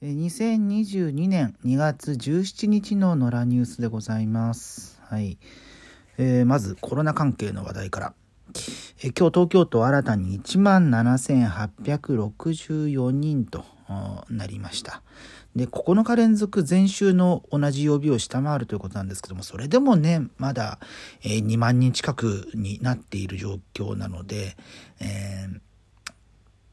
[0.00, 5.00] 2022年2月17日の野良ニュースでございます。
[5.02, 5.38] はい。
[6.18, 8.14] えーまずコロナ関係の話題から。
[9.02, 13.64] えー今日東京都新たに17,864人と
[14.30, 15.02] なりました。
[15.56, 20.78] で、9日連続前週の同じ曜日を下回るということなんですけども、それでもね、まだ、
[21.24, 24.56] えー2万人近くになっている状況なので、
[25.00, 25.60] えー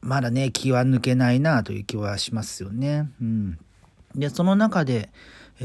[0.06, 3.10] まだね、気は抜けないなという気はしますよね。
[3.20, 3.58] うん。
[4.14, 5.10] で、その中で、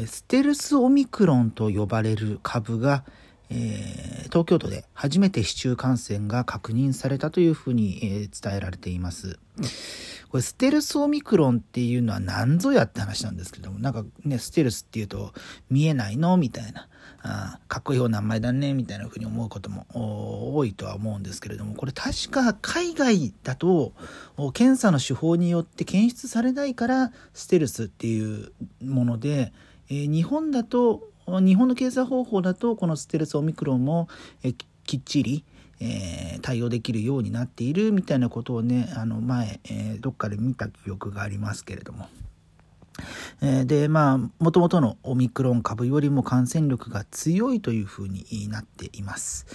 [0.07, 3.03] ステルスオミクロンと呼ばれる株が、
[3.51, 9.37] えー東京都で初めて市中感染が確認されたというふうに、えー伝えられています。
[10.29, 15.33] これステルスオミクロンっていうのは何ぞやって話なんですけども、なんかね、ステルスっていうと
[15.69, 16.87] 見えないのみたいな、
[17.21, 19.85] あかっこいいお名前だね、みたいなふうに思うことも
[20.55, 23.91] 多いとは思うんですけれども、これ確か海外だと
[24.53, 29.51] 検査の手法によって検出されないからステルスっていうもので、
[29.89, 34.07] えー日本だと、日本の検査方法だとこのステルスオミクロンも、
[34.43, 34.53] え
[34.85, 35.45] きっちり、
[35.79, 42.07] えー対応できるようになっているみたいなことをねあの前、えーどっかで見た記憶がありますけれども。
[43.41, 49.45] えでまあもともとのオミクロン株よりも感染力が強いというふうになっています。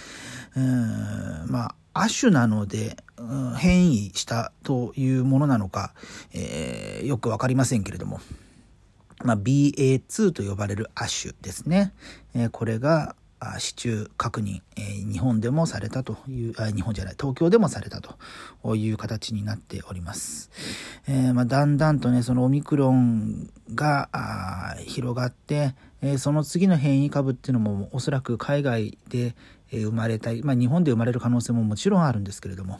[0.55, 2.95] えーまあ亜種なので、
[3.57, 5.93] 変異したというものなのか、
[6.31, 8.19] えよくわかりませんけれども、
[9.23, 11.93] まあ、BA2 と呼ばれる亜種ですね。
[12.35, 13.15] えこれが
[13.59, 20.49] 市中確認、え日本でもされたというあ、日本じゃない、東京でもされたという形になっております。
[21.07, 24.09] えーまあ、だんだんとね、そのオミクロンが
[24.85, 29.35] 広がって、えーその次の変異株っていうのもおそらく海外で
[29.71, 32.79] 生まれたり、まあ、日本で生まれる可能性ももちろんあるんですけれども、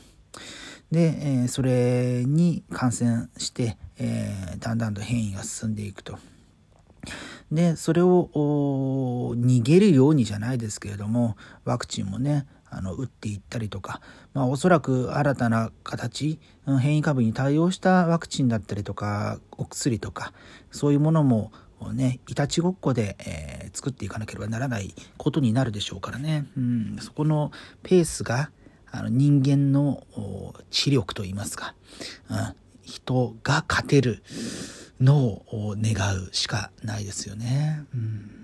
[0.92, 6.18] で、えーそれに感染して、えーだんだんと変異が進んでいくと。
[7.52, 8.30] でそれを
[9.38, 14.02] 逃げるようにじゃないですけれどもワクチンもねあの打っていったりとか、
[14.34, 16.39] まあ、おそらく新たな形
[16.82, 20.34] 変異株に対応したワクチンだったりとかお薬とか
[20.72, 21.54] そういうものも
[21.94, 27.52] ねいたちごっこで、えー作っていかなければならないことになるでしょうからね、うん、そこの
[27.84, 28.50] ペースが
[28.92, 30.03] あの人間の
[30.70, 31.75] 知力といいますか、
[32.30, 32.37] うん、
[32.83, 34.23] 人が勝てる
[34.99, 37.86] のを願うしかないですよね。
[37.93, 38.37] うん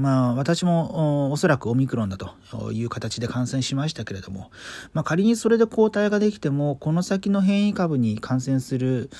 [0.00, 4.50] まあ私もおそらくオミクロンだという形で感染しましたけれども、
[4.94, 9.10] まあ、仮にそれで抗体ができてもこの先の変異株に感染する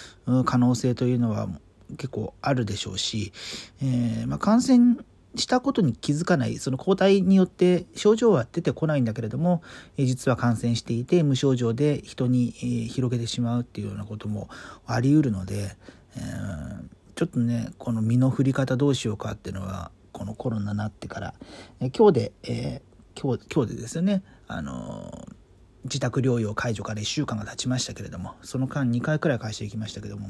[0.47, 1.49] 可能性というのは
[1.99, 3.33] 結構あるでしょうし、
[3.83, 4.97] えーまあ、感染
[5.37, 9.63] したことに気づかないその抗体によって症状は出てこないんだけれども、
[9.97, 14.49] 実は感染していて無症状で人に、広げてしまうっていうようなことも
[14.87, 15.77] あり得るので、
[16.17, 21.35] えーちょっとねこの身の振り方どうしようかっていうのはこのコロナになってから、
[21.79, 25.41] え今日で、えー今日今日でですよねあのー
[25.85, 30.29] 自宅療養解除から1週間が経ちましたけれどもその間2回くらい返していきましたけども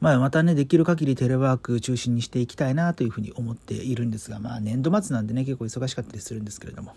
[0.00, 6.94] まあ、またねできる限りテレワーク中心にしていきたいなというふうに思っているんですが、まあ、年度末なんでね結構忙しかったりするんですけれども。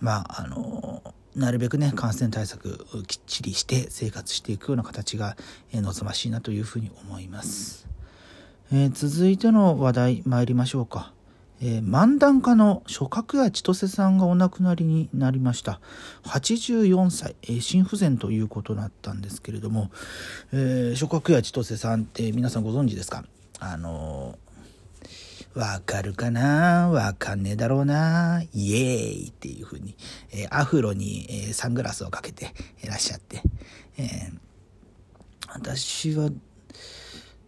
[0.00, 1.02] まああの
[1.34, 5.36] なるべくね感染対策きっちりして生活していくような形が
[5.72, 7.88] 望ましいなというふうに思います、
[8.72, 11.12] えー続いての話題参りましょうか。
[11.60, 15.80] えー漫談家の諸角谷千歳さんがお亡くなりになりました。
[16.24, 19.90] 84歳、えー心不全ということだったんですけれども、
[20.52, 23.24] えー諸角谷千歳さんって皆さんご存知ですか？
[23.58, 26.88] あのーわかるかな？
[26.90, 28.42] わかんねえだろうな？
[28.52, 29.28] イエーイ！
[29.30, 29.96] っていう風に、
[30.30, 32.54] えーアフロに、えーサングラスをかけて
[32.84, 33.42] いらっしゃって、
[33.96, 34.38] えー
[35.54, 36.30] 私は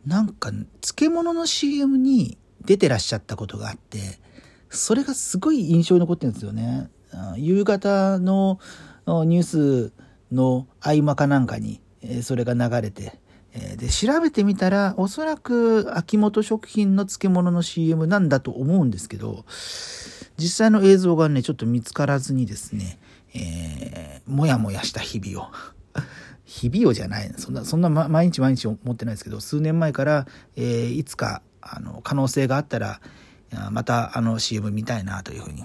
[0.07, 0.51] なんか
[0.81, 4.19] 漬物の CM に出てらっしゃったことがあって
[4.71, 6.89] それがすごい印象に残ってるんですよね。
[7.37, 8.61] 夕方の
[9.07, 9.43] ニュー
[9.91, 9.93] ス
[10.33, 11.81] の合間かなんかに、
[12.23, 13.19] それが流れて、
[13.77, 19.45] で調べてみたらおそらく秋元食品の漬物の CM なんだと思うんですけど
[20.37, 23.01] 実際の映像がねちょっと見つからずにですね、
[23.35, 25.51] えーもやもやした日々を
[26.45, 33.01] 日々をじゃないそんなそんな毎日毎日思ってないですけど数年前から、えーいつかあの可能性があったら
[33.71, 35.65] またあの CM 見たいなというふうに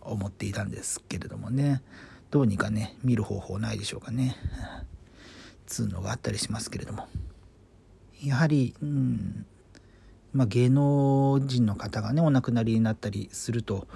[0.00, 1.82] 思っていたんですけれどもね。
[2.30, 4.36] どうにかね見る方法ないでしょうかね。
[5.66, 7.08] つうのがあったりしますけれども。
[8.22, 9.46] やはり、うん
[10.32, 13.86] まあ、芸能人の方がねお亡くなりになったりすると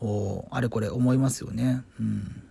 [0.00, 1.82] おあれこれ思いますよね。
[1.98, 2.42] うん。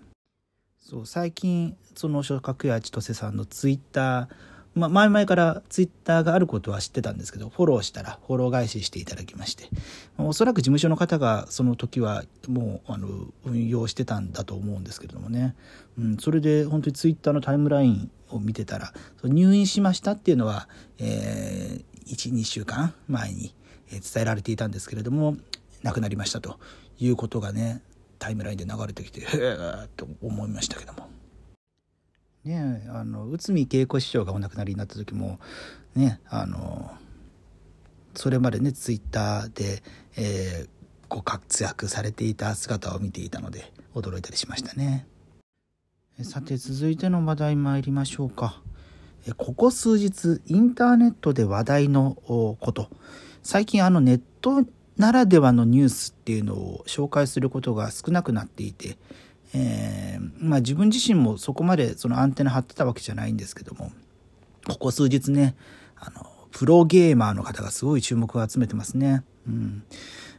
[0.79, 4.27] そう最近その諸角谷千歳さんのツイッター
[4.75, 9.65] まあ、前々からツイッターがあることは知ってたんですけど、フォローしたらフォロー返ししていただきまして、
[10.17, 13.07] おそらく事務所の方がその時はもうあの
[13.45, 15.55] 運用してたんだと思うんですけれどもね、
[15.97, 18.93] うん、それで本当にツイッターのタイムラインを見てたら、
[19.23, 20.69] 入院しましたっていうのは、
[20.99, 23.53] えー、1、2週間前に
[23.91, 25.35] 伝えられていたんですけれども、
[25.83, 26.59] 亡くなりましたと
[26.99, 27.81] いうことがね、
[28.19, 31.08] タイムラインで流れてきて、へえと思いましたけども。
[32.43, 35.39] ねあの内海恵子師匠がお亡くなりになった時も
[35.95, 36.91] ねあの
[38.15, 39.83] それまでねツイッターで、
[40.17, 40.69] えー、
[41.07, 45.07] ご活躍されていた姿を見ていたので驚いたりしましたね。
[46.23, 48.61] さて続いての話題参りましょうか。
[49.37, 52.89] ここ数日インターネットで話題のこと。
[53.41, 54.65] 最近あのネット
[54.97, 58.97] ならではのニュースっていうのを紹介することが少なくなっていて
[59.53, 63.91] えー、まあ自分自身もそこまでそのアンテナ張ってたわけじゃないんですけども、
[64.67, 65.55] ここ数日ね、
[65.97, 69.23] あの、プロゲーマーの方がすごい注目を集めてますね。
[69.47, 69.83] うん。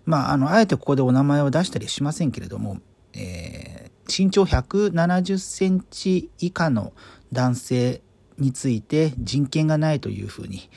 [0.04, 2.78] まあ、あの、あえてここでお名前を出したりしませんけれども、
[3.14, 6.92] えー、身長170センチ以下の
[7.32, 8.02] 男性
[8.38, 10.68] について人権がないというふうに、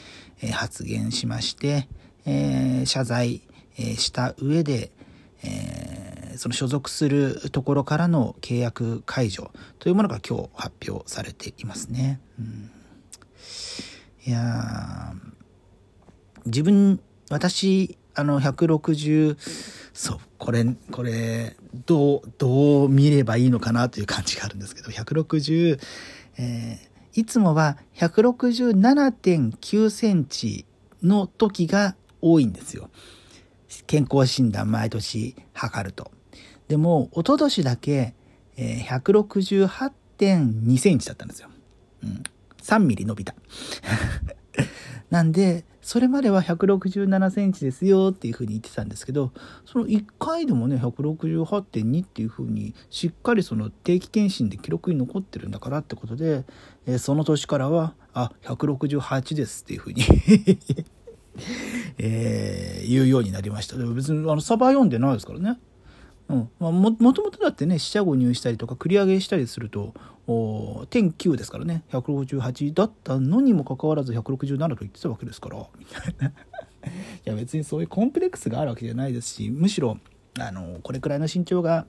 [0.51, 1.87] 発言しまして、
[2.25, 3.41] えー、謝罪、
[3.77, 4.91] した上で、
[5.43, 6.02] え
[6.43, 9.49] その所属するところからの契約解除
[9.79, 12.19] というものが今日発表されていますね。
[12.37, 12.69] うん、
[14.25, 15.13] いや
[16.45, 16.99] 自分、
[17.29, 19.37] 私、あの、160、
[19.93, 21.55] そう、これ、これ、
[21.85, 25.79] どう、どう見ればいいのかなという感じがあるんですけど、160、
[26.39, 30.65] えー、いつもは167.9センチ
[31.01, 32.89] の時が多いんですよ。
[33.87, 36.11] 健康診断毎年測ると。
[36.73, 38.15] でも、一昨年だけ、
[38.57, 41.49] えー、168.2センチだったんですよ。
[42.03, 42.23] うん。
[42.63, 43.35] 3ミリ伸びた。
[45.11, 49.33] なんで、それまでは167センチですよっていうふうに言ってたんですけど、
[49.67, 56.43] その1回でもね、168.2っていうふうに、しっかりその定期検診で記録に残ってるんだからってことで、
[56.87, 60.01] えー、その年からは、あ、168ですっていうふうに
[61.99, 63.77] えー、言うようになりました。
[63.77, 65.59] でも別にあのサバ読んでないですからね。
[66.33, 66.49] うん。
[66.59, 69.93] まあ、ももともとだってね四捨五入したりとか繰り上げしたりすると
[70.27, 71.83] お点9ですからね。
[71.91, 75.65] 168だったのにもかかわらず167と言ってたわけですから。
[75.77, 76.31] みたいない
[77.25, 79.97] や別にそういうコンプレックスがあるわけじゃないですしむしろ
[80.39, 81.85] あのこれくらいの身長が、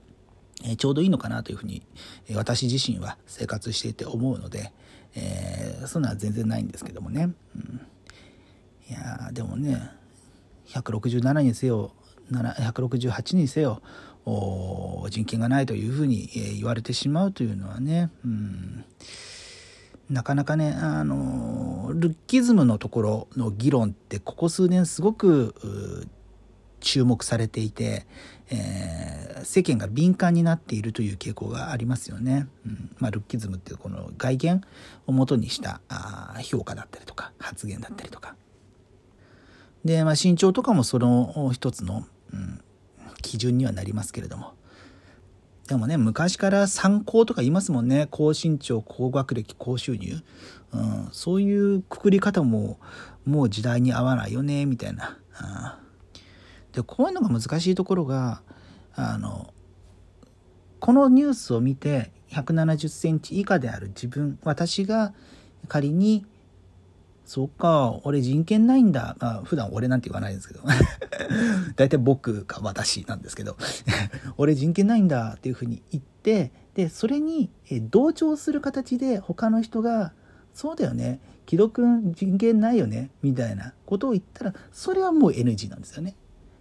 [0.63, 1.83] えちょうどいいのかなというふうに、
[2.29, 4.73] え私自身は生活していて思うので、
[5.17, 7.81] えー、そんなは全然ないんですけどもね、うん、
[8.91, 9.91] いやでもね
[10.67, 11.93] 167にせよ
[12.31, 13.81] 168にせよ
[14.27, 18.85] 人権がないというふうに言われてしまうというのはね、うん、
[20.09, 25.55] なかなかねあのルッキズムのところの議論ってここ数年すごく
[26.81, 28.07] 注目されていて、
[28.51, 32.47] えー、世間が敏感になっているという傾向がありますよね。
[32.67, 34.61] うんまあ、ルッキズムっていうこの外見
[35.07, 38.37] をもとにしたあ評価だったりとか発言だったりとか。
[39.85, 42.61] で、まあ、身長とかもその一つの、うん、
[43.25, 44.53] 基準にはなりますけれども。
[45.67, 48.07] でもね、昔から参考とか言いますもんね。
[48.11, 50.23] 高身長、高学歴、高収入。
[50.73, 52.79] うん、そういうくくり方も、
[53.25, 55.19] もう時代に合わないよね、みたいな。
[56.73, 58.43] で、こういうのが難しいところが、
[58.95, 59.55] あの、
[60.81, 65.15] このニュースを見て、170センチ以下である自分、私が
[65.69, 66.27] 仮に
[67.25, 69.17] そっか、俺人権ないんだ。
[69.19, 70.61] まあ、普段俺なんて言わないんですけど。
[71.77, 73.57] 大体僕か私なんですけど。
[74.37, 77.51] 俺人権ないんだっていうふうに言って、で、それに
[77.91, 80.13] 同調する形で他の人が、
[80.53, 81.21] そうだよね。
[81.47, 83.11] 木戸君人権ないよね。
[83.23, 86.17] みたいなことを言ったら、それはもう NG なんですよね。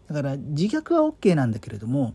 [0.08, 2.14] だから自虐は OK なんだけれども、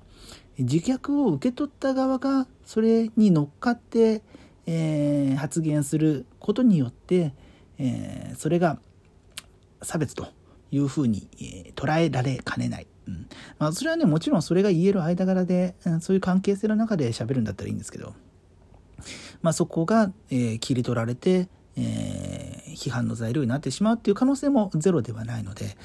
[0.58, 4.22] 自虐を受け取った側がそれに乗っかって、
[4.66, 7.34] えー、発言することによって、
[7.78, 8.78] えー、それが
[9.82, 10.28] 差別と
[10.70, 12.86] いうふうに、えー、捉えられかねない。
[13.06, 13.26] うん
[13.58, 18.14] まあ、それはね、もちろんそれが言える間柄で、うん、そういう関係性の中で喋るんだったらいいんですけど、
[19.40, 25.76] まあ、そこが、えー、切り取られて、えー、批判の材料になってしまうっていう可能性もゼロではないので、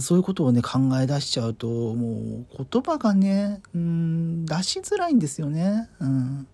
[0.00, 5.90] そういうことをね、考え出しちゃうと、もう言葉がね、うん、出しづらいんですよね。
[6.00, 6.48] うん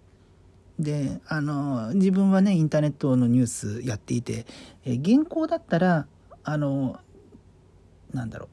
[0.81, 4.47] であの自分はねインターネットのニュースやっていて、
[4.85, 6.07] え原稿だったら
[6.43, 6.99] あの
[8.13, 8.49] なんだろう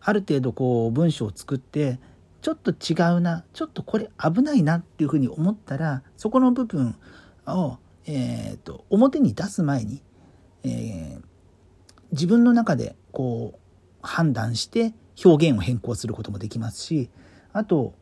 [0.00, 1.98] ある程度こう文章を作って
[2.40, 6.96] ちょっと違うなちょっとこれ危ないなっていうふうに思ったらそこの部分
[7.46, 10.02] を、えーと、表に出す前に、
[10.64, 11.22] えー、
[12.12, 13.58] 自分の中でこう
[14.02, 17.10] 判断して表現を変更することもできますし
[17.52, 17.94] あと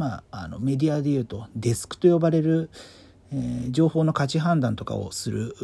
[0.00, 2.70] まあ、あのメディアでいうとデスクと呼ばれる、
[3.34, 5.54] えー、情報の価値判断とかをする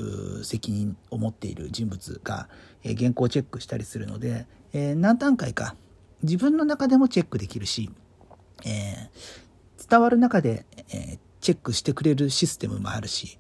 [0.45, 2.47] 責任を持っている人物が、
[2.85, 5.75] えー、原稿をチェックしたりするので、えー、何段階か
[6.23, 7.91] 自分の中でもチェックできるし、
[8.65, 9.11] え
[9.89, 13.39] 伝わる中で、えチェックしてくれるシステムもあるし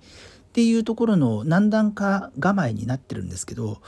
[0.48, 3.80] っていうところの何段か構えになってるんですけど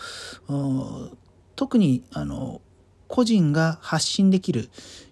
[1.55, 2.61] 特にあの
[3.07, 4.69] 個人が発信できる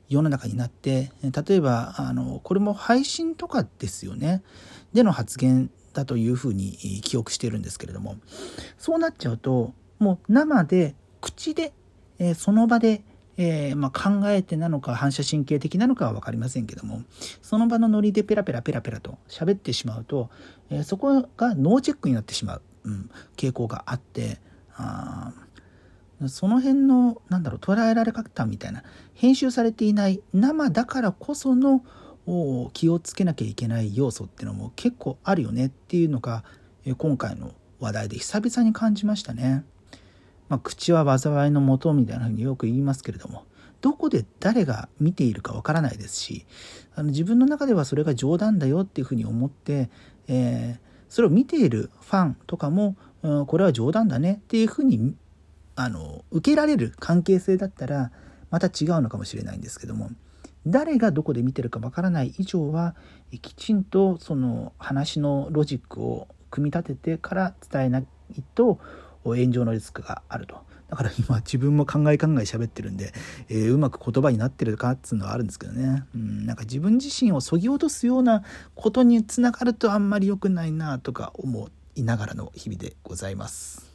[0.08, 4.42] 世の中になって例えばあのこれも配信とかですよね。
[4.92, 8.16] での発言だというふうに記憶しているんですけれども。
[8.78, 11.72] そうなっちゃうともう生で口で、
[12.18, 13.02] え、その場で、
[13.36, 17.02] えー、まあ、考えてなのか反射神経的なのかは分かりませんけども
[17.42, 20.30] その場のノリでペラペラペラペラと喋ってしまうと、
[20.70, 24.38] えー、そこがノーチェックになってしまう、うん、傾向があって
[24.76, 25.32] あ
[26.28, 28.82] その辺のなんだろう捉えられ方みたいな
[29.14, 31.82] 編集されていない生だからこその
[32.72, 36.44] 気をつけなきゃいけない要素っていうのも結構あるよねっていうのが
[36.98, 39.64] 今回の話題で久々に感じましたね。
[40.48, 43.44] まあ、口は災いのもとみたいなふうによく言いますけれども
[43.80, 46.46] どこで誰が見ているかわからないですし
[46.94, 49.90] あの自分の中ではそれが冗談だよっていうふうに思って、
[50.28, 55.14] えー、それを見ているファンとかも、うん、これは冗談だねっていうふうに
[55.76, 58.10] あの受けられる関係性だったら
[58.50, 60.10] また違うのかもしれないんですけども
[60.66, 62.96] 誰がどこで見てるかわからない以上は
[63.40, 68.06] きちんとその話のロジックを組み立ててから伝えない
[68.54, 68.80] と
[69.24, 70.64] 炎上のリスクがあると。
[70.88, 73.12] だから今自分も考え考え喋ってるんで、
[73.48, 76.04] えー、うまく言葉になってるかっつうのはあるんですけどね。
[76.14, 78.44] うん、なんか自分自身をそぎ落とすような
[78.76, 83.85] ことにつながるとあんまり良くないなとか思いながらの日々でございます。